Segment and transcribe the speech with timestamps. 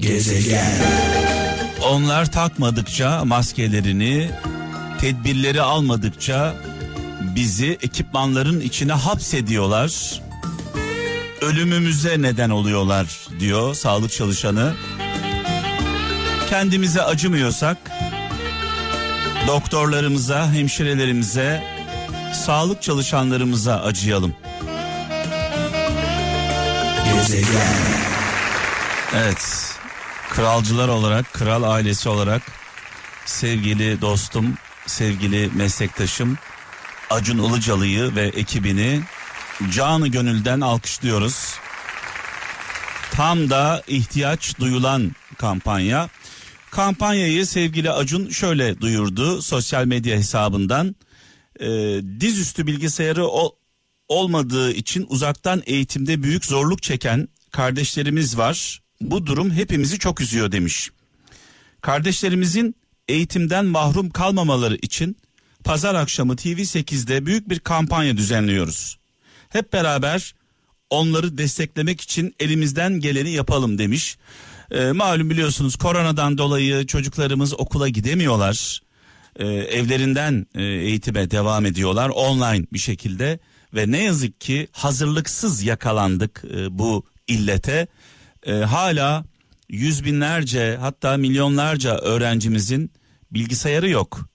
[0.00, 0.72] Gezegen.
[1.82, 4.30] Onlar takmadıkça maskelerini,
[5.00, 6.54] tedbirleri almadıkça
[7.20, 10.20] bizi ekipmanların içine hapsediyorlar.
[11.40, 13.06] Ölümümüze neden oluyorlar
[13.40, 14.74] diyor sağlık çalışanı.
[16.50, 17.76] Kendimize acımıyorsak
[19.46, 21.62] doktorlarımıza, hemşirelerimize,
[22.46, 24.34] sağlık çalışanlarımıza acıyalım.
[27.14, 27.76] Gezegen.
[29.16, 29.69] Evet.
[30.30, 32.42] Kralcılar olarak, kral ailesi olarak
[33.26, 34.54] sevgili dostum,
[34.86, 36.38] sevgili meslektaşım
[37.10, 39.00] Acun Ilıcalı'yı ve ekibini
[39.72, 41.54] canı gönülden alkışlıyoruz.
[43.12, 46.08] Tam da ihtiyaç duyulan kampanya.
[46.70, 50.96] Kampanyayı sevgili Acun şöyle duyurdu sosyal medya hesabından.
[51.60, 51.66] Ee,
[52.20, 53.56] dizüstü bilgisayarı o,
[54.08, 58.80] olmadığı için uzaktan eğitimde büyük zorluk çeken kardeşlerimiz var.
[59.00, 60.90] Bu durum hepimizi çok üzüyor demiş.
[61.80, 62.74] Kardeşlerimizin
[63.08, 65.16] eğitimden mahrum kalmamaları için
[65.64, 68.98] pazar akşamı TV8'de büyük bir kampanya düzenliyoruz.
[69.48, 70.34] Hep beraber
[70.90, 74.18] onları desteklemek için elimizden geleni yapalım demiş.
[74.70, 78.82] Ee, malum biliyorsunuz koronadan dolayı çocuklarımız okula gidemiyorlar.
[79.36, 83.38] Ee, evlerinden e, eğitime devam ediyorlar online bir şekilde
[83.74, 87.86] ve ne yazık ki hazırlıksız yakalandık e, bu illete.
[88.46, 89.24] E, hala
[89.68, 92.92] yüz binlerce hatta milyonlarca öğrencimizin
[93.30, 94.28] bilgisayarı yok.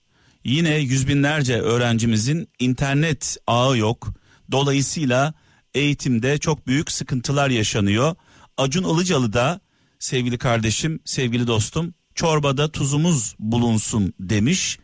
[0.44, 4.08] Yine yüz binlerce öğrencimizin internet ağı yok.
[4.52, 5.34] Dolayısıyla
[5.74, 8.14] eğitimde çok büyük sıkıntılar yaşanıyor.
[8.56, 9.60] Acun Ilıcalı da
[9.98, 14.78] sevgili kardeşim, sevgili dostum çorbada tuzumuz bulunsun demiş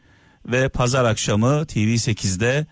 [0.46, 2.66] ve pazar akşamı TV8'de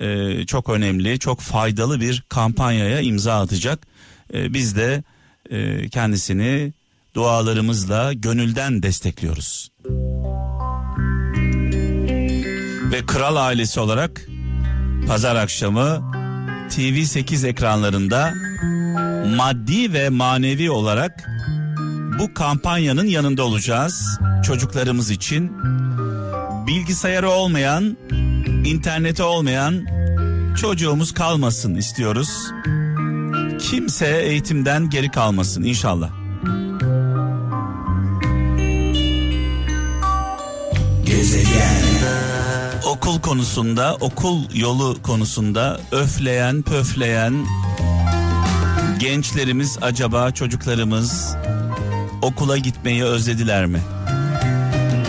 [0.00, 3.86] e, çok önemli, çok faydalı bir kampanyaya imza atacak.
[4.34, 5.04] E, biz de
[5.52, 6.72] e, kendisini
[7.14, 9.68] dualarımızla gönülden destekliyoruz.
[12.92, 14.26] Ve kral ailesi olarak
[15.06, 16.12] pazar akşamı
[16.70, 18.32] TV8 ekranlarında
[19.36, 21.30] maddi ve manevi olarak
[22.18, 24.20] bu kampanyanın yanında olacağız.
[24.44, 25.52] Çocuklarımız için
[26.66, 27.96] bilgisayarı olmayan,
[28.64, 29.86] interneti olmayan
[30.56, 32.52] çocuğumuz kalmasın istiyoruz.
[33.62, 36.10] Kimse eğitimden geri kalmasın inşallah.
[41.04, 41.82] Gezegen.
[42.86, 47.46] Okul konusunda, okul yolu konusunda öfleyen, pöfleyen
[48.98, 51.36] gençlerimiz acaba çocuklarımız
[52.22, 53.80] okula gitmeyi özlediler mi?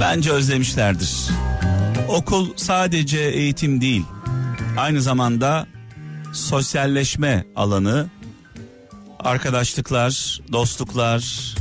[0.01, 1.27] Bence özlemişlerdir.
[2.07, 4.03] Okul sadece eğitim değil.
[4.77, 5.67] Aynı zamanda
[6.33, 8.07] sosyalleşme alanı,
[9.23, 11.53] arkadaşlıklar, dostluklar,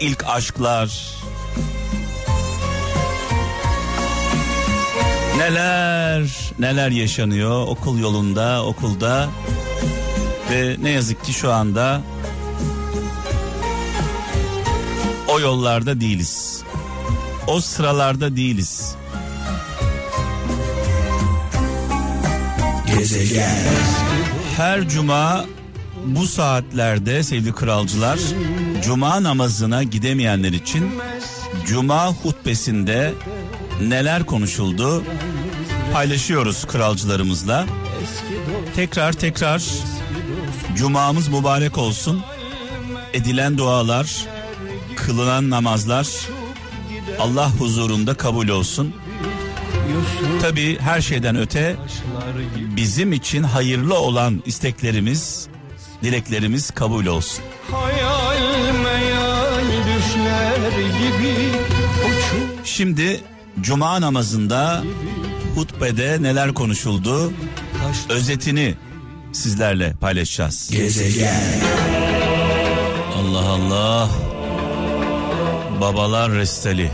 [0.00, 1.12] ilk aşklar.
[5.36, 6.22] Neler
[6.58, 9.28] neler yaşanıyor okul yolunda, okulda
[10.50, 12.02] ve ne yazık ki şu anda
[15.28, 16.62] o yollarda değiliz.
[17.46, 18.94] O sıralarda değiliz.
[22.86, 23.56] Gezegen.
[24.56, 25.44] Her cuma
[26.06, 28.18] bu saatlerde sevgili kralcılar
[28.84, 30.90] cuma namazına gidemeyenler için
[31.66, 33.14] cuma hutbesinde
[33.80, 35.04] neler konuşuldu
[35.92, 37.66] paylaşıyoruz kralcılarımızla.
[38.76, 39.62] Tekrar tekrar
[40.76, 42.22] cumamız mübarek olsun.
[43.12, 44.26] Edilen dualar,
[44.96, 46.08] kılınan namazlar
[47.20, 48.94] Allah huzurunda kabul olsun.
[50.42, 51.76] Tabi her şeyden öte
[52.76, 55.48] bizim için hayırlı olan isteklerimiz,
[56.02, 57.44] dileklerimiz kabul olsun.
[57.70, 61.36] Hayal meyal düşler gibi
[62.64, 63.20] Şimdi
[63.60, 64.82] cuma namazında
[65.54, 67.32] hutbede neler konuşuldu
[68.08, 68.74] özetini
[69.32, 70.70] sizlerle paylaşacağız.
[70.70, 71.40] Gezegen.
[73.18, 74.08] Allah Allah.
[75.80, 76.90] Babalar resteli.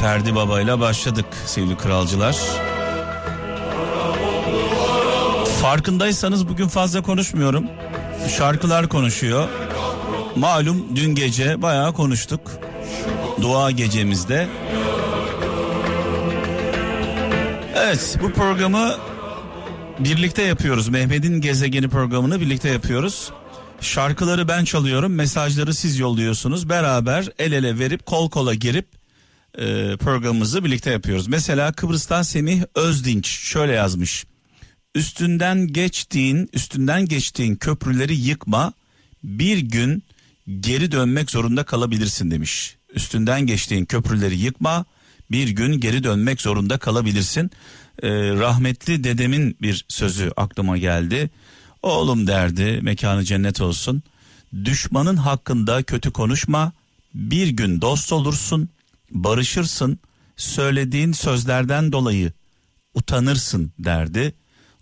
[0.00, 2.36] Ferdi Baba ile başladık sevgili kralcılar.
[5.62, 7.64] Farkındaysanız bugün fazla konuşmuyorum.
[8.28, 9.48] Şarkılar konuşuyor.
[10.36, 12.50] Malum dün gece bayağı konuştuk.
[13.42, 14.48] Dua gecemizde.
[17.76, 18.94] Evet bu programı
[19.98, 20.88] birlikte yapıyoruz.
[20.88, 23.30] Mehmet'in gezegeni programını birlikte yapıyoruz.
[23.80, 26.68] Şarkıları ben çalıyorum, mesajları siz yolluyorsunuz.
[26.68, 28.88] Beraber el ele verip kol kola girip
[29.58, 31.28] e, programımızı birlikte yapıyoruz.
[31.28, 34.24] Mesela Kıbrıs'tan Semih Özdinç şöyle yazmış.
[34.94, 38.72] Üstünden geçtiğin, üstünden geçtiğin köprüleri yıkma.
[39.24, 40.02] Bir gün
[40.60, 42.76] geri dönmek zorunda kalabilirsin demiş.
[42.94, 44.84] Üstünden geçtiğin köprüleri yıkma
[45.30, 47.50] bir gün geri dönmek zorunda kalabilirsin.
[48.02, 51.30] Ee, rahmetli dedemin bir sözü aklıma geldi.
[51.82, 54.02] Oğlum derdi mekanı cennet olsun.
[54.64, 56.72] Düşmanın hakkında kötü konuşma.
[57.14, 58.68] Bir gün dost olursun,
[59.10, 59.98] barışırsın.
[60.36, 62.32] Söylediğin sözlerden dolayı
[62.94, 64.34] utanırsın derdi.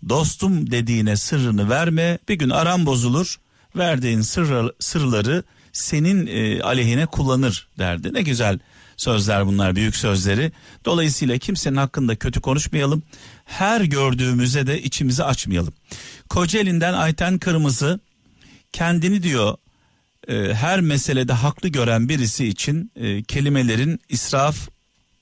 [0.09, 2.19] Dostum dediğine sırrını verme.
[2.29, 3.39] Bir gün aram bozulur.
[3.75, 5.43] Verdiğin sırrı, sırları
[5.73, 8.13] senin e, aleyhine kullanır derdi.
[8.13, 8.59] Ne güzel
[8.97, 10.51] sözler bunlar büyük sözleri.
[10.85, 13.03] Dolayısıyla kimsenin hakkında kötü konuşmayalım.
[13.45, 15.73] Her gördüğümüze de içimizi açmayalım.
[16.29, 17.99] Kocaeli'nden Ayten Kırmızı
[18.73, 19.57] kendini diyor
[20.27, 24.69] e, her meselede haklı gören birisi için e, kelimelerin israf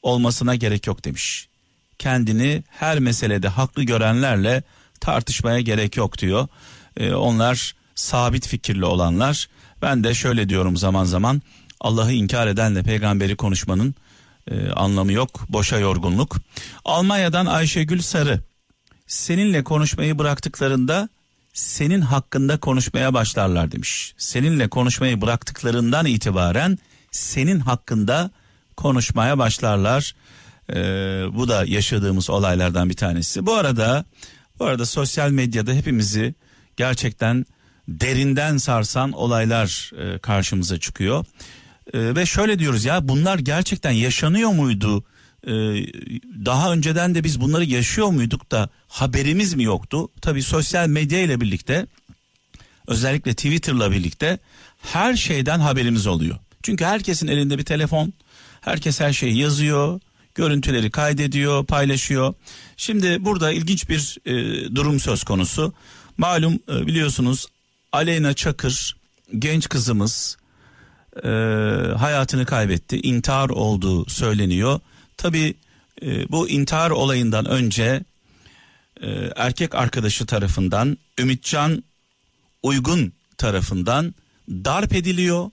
[0.02, 1.50] olmasına gerek yok demiş.
[2.00, 4.64] Kendini her meselede haklı görenlerle
[5.00, 6.48] tartışmaya gerek yok diyor.
[6.98, 9.50] E, onlar sabit fikirli olanlar.
[9.82, 11.42] Ben de şöyle diyorum zaman zaman
[11.80, 13.96] Allah'ı inkar edenle peygamberi konuşmanın
[14.52, 15.46] e, anlamı yok.
[15.50, 16.38] Boşa yorgunluk.
[16.86, 18.40] Almanya'dan Ayşegül Sarı.
[19.08, 21.10] Seninle konuşmayı bıraktıklarında
[21.54, 24.14] senin hakkında konuşmaya başlarlar demiş.
[24.18, 26.78] Seninle konuşmayı bıraktıklarından itibaren
[27.12, 28.32] senin hakkında
[28.78, 30.16] konuşmaya başlarlar.
[30.74, 30.76] Ee,
[31.34, 33.46] bu da yaşadığımız olaylardan bir tanesi.
[33.46, 34.06] Bu arada
[34.60, 36.36] bu arada sosyal medyada hepimizi
[36.78, 37.46] gerçekten
[37.88, 41.26] derinden sarsan olaylar e, karşımıza çıkıyor.
[41.94, 45.04] E, ve şöyle diyoruz ya bunlar gerçekten yaşanıyor muydu?
[45.48, 45.52] E,
[46.46, 50.10] daha önceden de biz bunları yaşıyor muyduk da haberimiz mi yoktu?
[50.22, 51.86] Tabii sosyal medya ile birlikte
[52.88, 54.40] özellikle Twitter'la birlikte
[54.82, 56.38] her şeyden haberimiz oluyor.
[56.64, 58.14] Çünkü herkesin elinde bir telefon.
[58.62, 60.00] Herkes her şeyi yazıyor,
[60.38, 62.34] görüntüleri kaydediyor, paylaşıyor.
[62.78, 64.36] Şimdi burada ilginç bir e,
[64.76, 65.74] durum söz konusu.
[66.18, 67.48] Malum e, biliyorsunuz
[67.92, 68.96] Aleyna Çakır
[69.40, 70.38] genç kızımız
[71.24, 71.30] e,
[71.98, 73.00] hayatını kaybetti.
[73.00, 74.80] İntihar olduğu söyleniyor.
[75.18, 75.54] Tabi
[76.02, 78.04] e, bu intihar olayından önce
[79.02, 81.84] e, erkek arkadaşı tarafından Ümitcan
[82.64, 84.16] Uygun tarafından
[84.50, 85.50] darp ediliyor.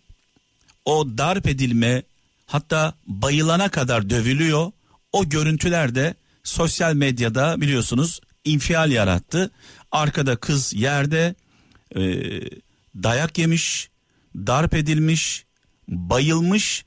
[0.84, 2.02] O darp edilme
[2.46, 4.72] hatta bayılana kadar dövülüyor.
[5.12, 6.14] O görüntüler de
[6.44, 9.50] sosyal medyada biliyorsunuz infial yarattı.
[9.92, 11.34] Arkada kız yerde
[11.96, 12.00] e,
[13.02, 13.90] dayak yemiş,
[14.36, 15.44] darp edilmiş,
[15.88, 16.84] bayılmış.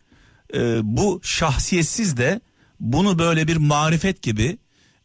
[0.54, 2.42] E, bu şahsiyetsiz de
[2.80, 4.58] bunu böyle bir marifet gibi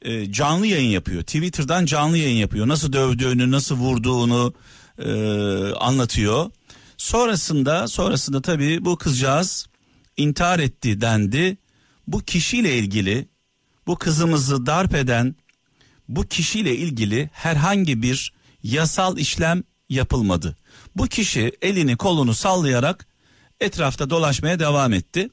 [0.03, 1.23] e, canlı yayın yapıyor.
[1.23, 2.69] Twitter'dan canlı yayın yapıyor.
[2.69, 4.55] Nasıl dövdüğünü, nasıl vurduğunu
[4.99, 5.13] e,
[5.73, 6.51] anlatıyor.
[6.97, 9.67] Sonrasında sonrasında tabii bu kızcağız
[10.17, 11.57] intihar etti dendi.
[12.07, 13.29] Bu kişiyle ilgili
[13.87, 15.35] bu kızımızı darp eden
[16.09, 18.33] bu kişiyle ilgili herhangi bir
[18.63, 20.57] yasal işlem yapılmadı.
[20.97, 23.07] Bu kişi elini kolunu sallayarak
[23.61, 25.29] etrafta dolaşmaya devam etti.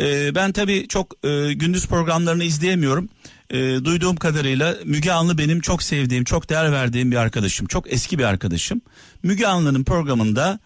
[0.00, 3.08] Ee, ben tabii çok e, gündüz programlarını izleyemiyorum.
[3.50, 7.66] E, duyduğum kadarıyla Müge Anlı benim çok sevdiğim, çok değer verdiğim bir arkadaşım.
[7.66, 8.80] Çok eski bir arkadaşım.
[9.22, 10.58] Müge Anlı'nın programında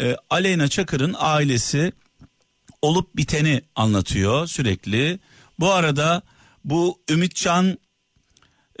[0.00, 1.92] e, Aleyna Çakır'ın ailesi
[2.82, 5.18] olup biteni anlatıyor sürekli.
[5.58, 6.22] Bu arada
[6.64, 7.78] bu Ümitcan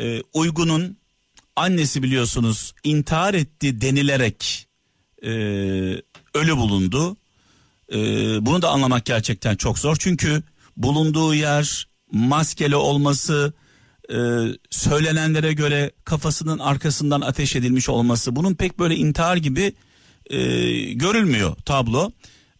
[0.00, 0.96] e, Uygun'un
[1.56, 4.68] annesi biliyorsunuz intihar etti denilerek
[5.22, 5.30] e,
[6.34, 7.16] ölü bulundu.
[7.92, 7.96] E,
[8.46, 10.42] bunu da anlamak gerçekten çok zor çünkü
[10.76, 13.52] bulunduğu yer maskeli olması
[14.10, 14.16] e,
[14.70, 19.72] söylenenlere göre kafasının arkasından ateş edilmiş olması bunun pek böyle intihar gibi
[20.30, 20.38] e,
[20.92, 22.12] görülmüyor tablo.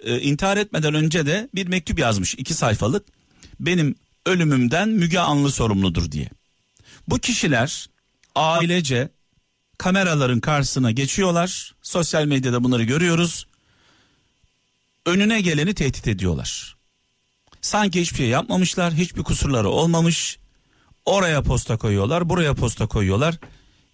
[0.05, 3.07] E, intihar etmeden önce de bir mektup yazmış iki sayfalık
[3.61, 3.95] benim
[4.27, 6.29] ölümümden Müge Anlı sorumludur diye.
[7.09, 7.89] Bu kişiler
[8.35, 9.09] ailece
[9.79, 11.75] kameraların karşısına geçiyorlar.
[11.83, 13.47] Sosyal medyada bunları görüyoruz.
[15.07, 16.77] Önüne geleni tehdit ediyorlar.
[17.61, 20.39] Sanki hiçbir şey yapmamışlar, hiçbir kusurları olmamış.
[21.05, 23.39] Oraya posta koyuyorlar, buraya posta koyuyorlar.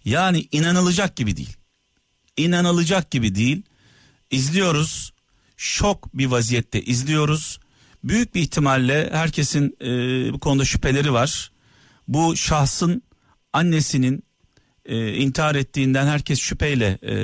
[0.05, 1.57] Yani inanılacak gibi değil.
[2.37, 3.61] İnanılacak gibi değil.
[4.31, 5.13] İzliyoruz.
[5.61, 7.59] Şok bir vaziyette izliyoruz.
[8.03, 9.87] Büyük bir ihtimalle herkesin e,
[10.33, 11.51] bu konuda şüpheleri var.
[12.07, 13.03] Bu şahsın
[13.53, 14.23] annesinin
[14.85, 17.15] e, intihar ettiğinden herkes şüpheyle e,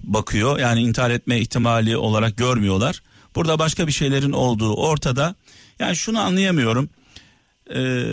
[0.00, 0.58] bakıyor.
[0.58, 3.02] Yani intihar etme ihtimali olarak görmüyorlar.
[3.34, 5.34] Burada başka bir şeylerin olduğu ortada.
[5.78, 6.90] Yani şunu anlayamıyorum.
[7.74, 8.04] E,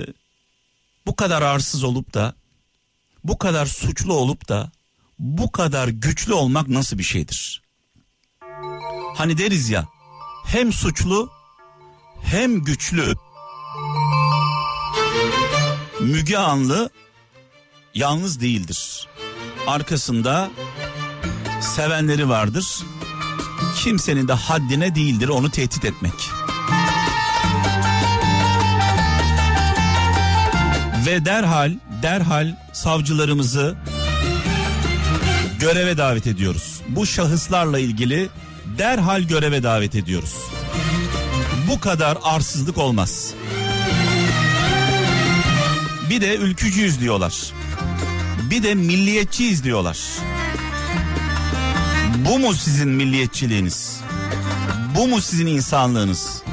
[1.06, 2.36] bu kadar arsız olup da
[3.24, 4.72] bu kadar suçlu olup da
[5.20, 7.64] bu kadar güçlü olmak nasıl bir şeydir?
[9.16, 9.88] Hani deriz ya
[10.46, 11.30] hem suçlu
[12.24, 13.14] hem güçlü.
[16.00, 16.90] Müge Anlı
[17.94, 19.08] yalnız değildir.
[19.68, 20.52] Arkasında
[21.62, 22.84] sevenleri vardır.
[23.76, 26.14] kimsenin de haddine değildir onu tehdit etmek.
[31.06, 33.76] Ve derhal derhal savcılarımızı
[35.60, 36.82] göreve davet ediyoruz.
[36.88, 38.30] Bu şahıslarla ilgili
[38.78, 40.36] derhal göreve davet ediyoruz.
[41.68, 43.34] Bu kadar arsızlık olmaz.
[46.10, 47.54] Bir de ülkücüyüz diyorlar.
[48.50, 49.98] Bir de milliyetçiyiz diyorlar.
[52.18, 54.00] Bu mu sizin milliyetçiliğiniz?
[54.96, 56.44] Bu mu sizin insanlığınız?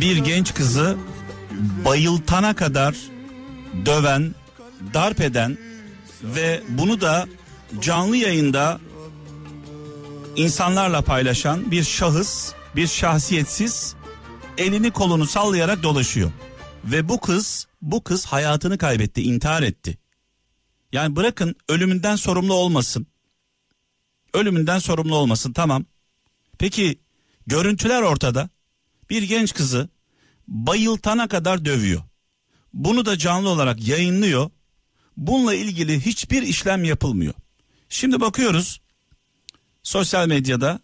[0.00, 0.96] Bir genç kızı
[1.84, 2.94] bayıltana kadar
[3.86, 4.34] döven,
[4.94, 5.58] darp eden
[6.22, 7.28] ve bunu da
[7.80, 8.80] canlı yayında
[10.36, 13.94] insanlarla paylaşan bir şahıs, bir şahsiyetsiz
[14.58, 16.32] elini kolunu sallayarak dolaşıyor.
[16.84, 19.98] Ve bu kız, bu kız hayatını kaybetti, intihar etti.
[20.92, 23.06] Yani bırakın ölümünden sorumlu olmasın.
[24.34, 25.84] Ölümünden sorumlu olmasın tamam.
[26.58, 26.98] Peki
[27.46, 28.48] görüntüler ortada.
[29.10, 29.88] Bir genç kızı
[30.48, 32.02] bayıltana kadar dövüyor.
[32.72, 34.50] Bunu da canlı olarak yayınlıyor.
[35.16, 37.34] Bununla ilgili hiçbir işlem yapılmıyor.
[37.88, 38.80] Şimdi bakıyoruz
[39.82, 40.80] sosyal medyada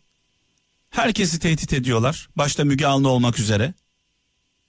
[0.90, 2.28] herkesi tehdit ediyorlar.
[2.36, 3.74] Başta Müge Anlı olmak üzere.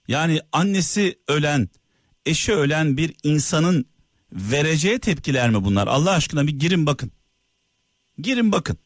[0.08, 1.68] Yani annesi ölen,
[2.26, 3.86] eşi ölen bir insanın
[4.32, 5.86] vereceği tepkiler mi bunlar?
[5.86, 7.12] Allah aşkına bir girin bakın.
[8.18, 8.78] Girin bakın.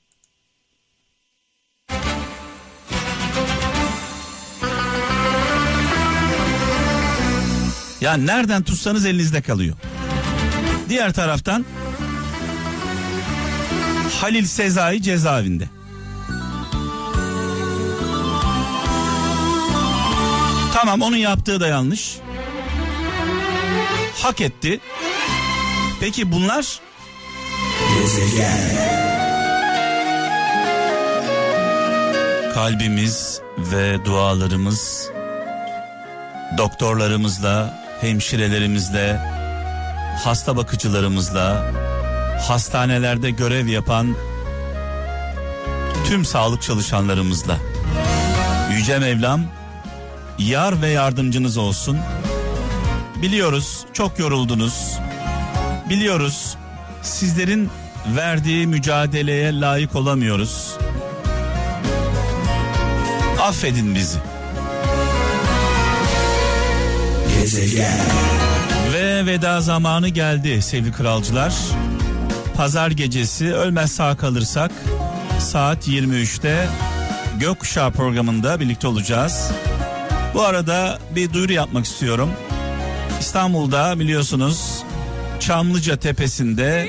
[8.00, 9.76] Ya nereden tutsanız elinizde kalıyor.
[10.88, 11.64] Diğer taraftan
[14.20, 15.64] Halil Sezai cezaevinde.
[20.74, 22.16] Tamam onun yaptığı da yanlış.
[24.22, 24.80] Hak etti.
[26.00, 26.80] Peki bunlar
[27.98, 28.98] Gezegen.
[32.54, 35.10] kalbimiz ve dualarımız
[36.58, 39.20] doktorlarımızla, hemşirelerimizle,
[40.24, 41.72] hasta bakıcılarımızla,
[42.48, 44.16] hastanelerde görev yapan
[46.06, 47.58] tüm sağlık çalışanlarımızla.
[48.72, 49.40] Yüce Mevlam
[50.38, 51.98] yar ve yardımcınız olsun.
[53.22, 54.98] Biliyoruz çok yoruldunuz.
[55.90, 56.56] Biliyoruz
[57.02, 57.70] sizlerin
[58.16, 60.76] verdiği mücadeleye layık olamıyoruz.
[63.40, 64.18] Affedin bizi.
[67.34, 68.37] Gezegen.
[69.18, 71.54] Ve veda zamanı geldi sevgili kralcılar.
[72.56, 74.70] Pazar gecesi ölmez sağ kalırsak
[75.40, 76.68] saat 23'te
[77.40, 79.50] Gökkuşağı programında birlikte olacağız.
[80.34, 82.30] Bu arada bir duyuru yapmak istiyorum.
[83.20, 84.84] İstanbul'da biliyorsunuz
[85.40, 86.88] Çamlıca Tepesi'nde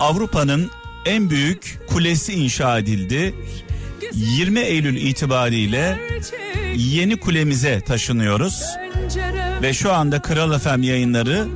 [0.00, 0.70] Avrupa'nın
[1.06, 3.34] en büyük kulesi inşa edildi.
[4.14, 5.98] 20 Eylül itibariyle
[6.76, 8.62] yeni kulemize taşınıyoruz.
[9.62, 11.46] Ve şu anda Kral FM yayınları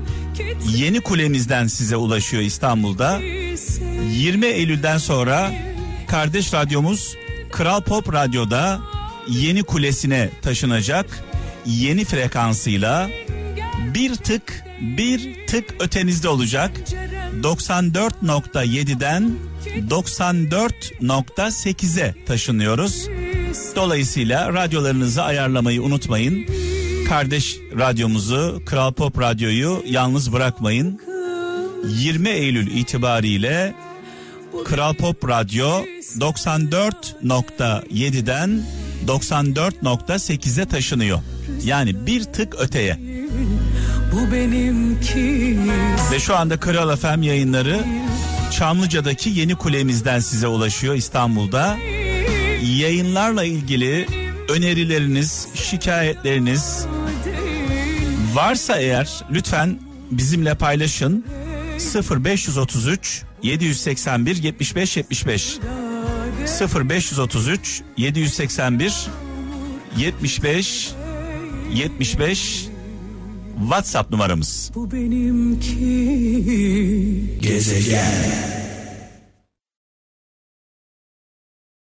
[0.77, 3.21] yeni kulemizden size ulaşıyor İstanbul'da.
[4.13, 5.53] 20 Eylül'den sonra
[6.09, 7.17] kardeş radyomuz
[7.53, 8.81] Kral Pop Radyo'da
[9.29, 11.25] yeni kulesine taşınacak.
[11.67, 13.11] Yeni frekansıyla
[13.95, 16.71] bir tık bir tık ötenizde olacak.
[17.43, 19.31] 94.7'den
[19.91, 23.09] 94.8'e taşınıyoruz.
[23.77, 26.47] Dolayısıyla radyolarınızı ayarlamayı unutmayın.
[27.09, 31.01] Kardeş radyomuzu Kral Pop Radyo'yu yalnız bırakmayın.
[31.89, 33.75] 20 Eylül itibariyle
[34.65, 35.69] Kral Pop Radyo
[36.19, 38.63] 94.7'den
[39.07, 41.19] 94.8'e taşınıyor.
[41.65, 42.99] Yani bir tık öteye.
[44.13, 45.59] Bu benimki
[46.13, 47.81] Ve şu anda Kral FM yayınları
[48.51, 51.77] Çamlıca'daki yeni kulemizden size ulaşıyor İstanbul'da.
[52.63, 54.07] Yayınlarla ilgili
[54.49, 56.87] önerileriniz, şikayetleriniz
[58.35, 61.25] varsa eğer lütfen bizimle paylaşın.
[62.25, 65.59] 0533 781 75 75
[66.75, 69.07] 0533 781
[69.97, 70.91] 75
[71.75, 72.69] 75
[73.61, 74.71] WhatsApp numaramız.
[74.75, 75.77] bu benimki
[77.41, 78.56] Gezegen.